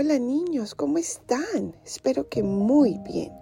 [0.00, 1.74] Hola niños, ¿cómo están?
[1.84, 3.32] Espero que muy bien.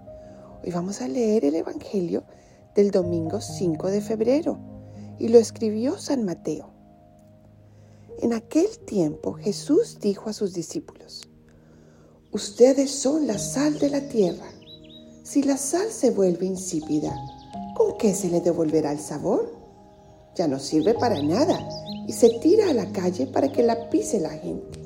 [0.64, 2.24] Hoy vamos a leer el Evangelio
[2.74, 4.58] del domingo 5 de febrero
[5.18, 6.70] y lo escribió San Mateo.
[8.22, 11.28] En aquel tiempo Jesús dijo a sus discípulos,
[12.32, 14.48] Ustedes son la sal de la tierra.
[15.24, 17.14] Si la sal se vuelve insípida,
[17.76, 19.52] ¿con qué se le devolverá el sabor?
[20.34, 21.68] Ya no sirve para nada
[22.06, 24.85] y se tira a la calle para que la pise la gente.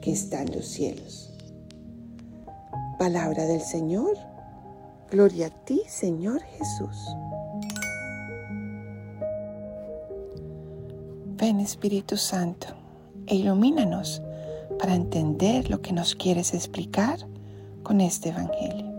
[0.00, 1.32] que está en los cielos.
[2.98, 4.16] Palabra del Señor.
[5.10, 6.96] Gloria a ti, Señor Jesús.
[11.36, 12.68] Ven Espíritu Santo
[13.26, 14.22] e ilumínanos
[14.78, 17.18] para entender lo que nos quieres explicar
[17.82, 18.90] con este Evangelio.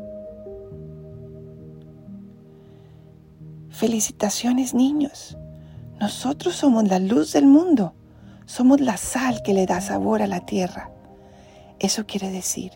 [3.69, 5.37] Felicitaciones niños.
[5.99, 7.93] Nosotros somos la luz del mundo.
[8.51, 10.91] Somos la sal que le da sabor a la tierra.
[11.79, 12.73] Eso quiere decir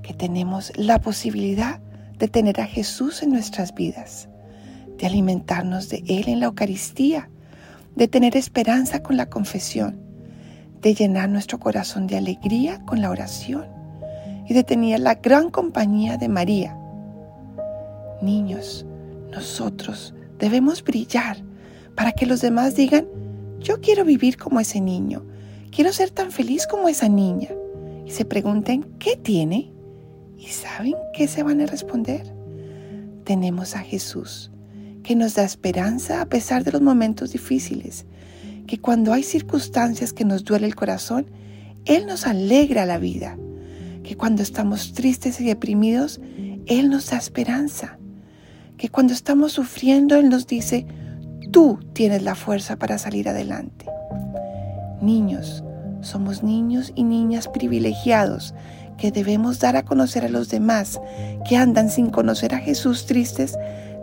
[0.00, 1.80] que tenemos la posibilidad
[2.20, 4.28] de tener a Jesús en nuestras vidas,
[4.96, 7.30] de alimentarnos de Él en la Eucaristía,
[7.96, 9.98] de tener esperanza con la confesión,
[10.82, 13.66] de llenar nuestro corazón de alegría con la oración
[14.48, 16.78] y de tener la gran compañía de María.
[18.22, 18.86] Niños,
[19.32, 21.38] nosotros debemos brillar
[21.96, 23.08] para que los demás digan,
[23.60, 25.24] yo quiero vivir como ese niño,
[25.70, 27.48] quiero ser tan feliz como esa niña.
[28.06, 29.72] Y se pregunten, ¿qué tiene?
[30.38, 32.32] ¿Y saben qué se van a responder?
[33.24, 34.50] Tenemos a Jesús,
[35.02, 38.06] que nos da esperanza a pesar de los momentos difíciles,
[38.66, 41.26] que cuando hay circunstancias que nos duele el corazón,
[41.84, 43.36] Él nos alegra la vida,
[44.04, 46.20] que cuando estamos tristes y deprimidos,
[46.66, 47.98] Él nos da esperanza,
[48.76, 50.86] que cuando estamos sufriendo, Él nos dice,
[51.50, 53.86] Tú tienes la fuerza para salir adelante.
[55.00, 55.64] Niños,
[56.00, 58.54] somos niños y niñas privilegiados
[58.98, 61.00] que debemos dar a conocer a los demás
[61.48, 63.56] que andan sin conocer a Jesús tristes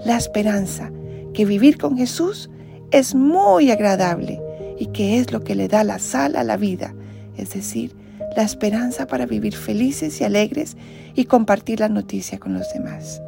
[0.05, 0.91] la esperanza
[1.33, 2.49] que vivir con Jesús
[2.91, 4.41] es muy agradable
[4.79, 6.95] y que es lo que le da la sal a la vida,
[7.37, 7.95] es decir,
[8.35, 10.75] la esperanza para vivir felices y alegres
[11.13, 13.21] y compartir la noticia con los demás.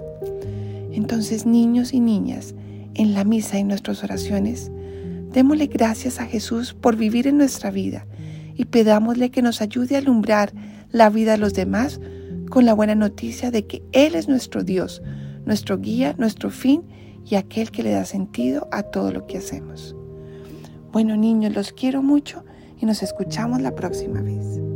[0.91, 2.55] Entonces, niños y niñas,
[2.97, 4.71] en la misa y nuestras oraciones,
[5.31, 8.05] démosle gracias a Jesús por vivir en nuestra vida
[8.55, 10.51] y pedámosle que nos ayude a alumbrar
[10.91, 12.01] la vida de los demás
[12.49, 15.01] con la buena noticia de que Él es nuestro Dios,
[15.45, 16.83] nuestro guía, nuestro fin
[17.25, 19.95] y aquel que le da sentido a todo lo que hacemos.
[20.91, 22.43] Bueno niños, los quiero mucho
[22.79, 24.66] y nos escuchamos la próxima vez.